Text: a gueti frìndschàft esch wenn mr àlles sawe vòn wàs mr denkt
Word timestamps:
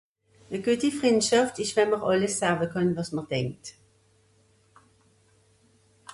a 0.55 0.59
gueti 0.67 0.89
frìndschàft 0.99 1.61
esch 1.63 1.75
wenn 1.75 1.91
mr 1.91 2.01
àlles 2.11 2.35
sawe 2.41 2.65
vòn 2.73 2.95
wàs 2.95 3.09
mr 3.13 3.23
denkt 3.31 3.65